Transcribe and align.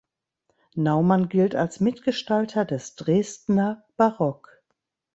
Naumann 0.73 1.29
gilt 1.29 1.53
als 1.53 1.79
Mitgestalter 1.79 2.65
des 2.65 2.95
Dresdner 2.95 3.85
Barock. 3.97 4.59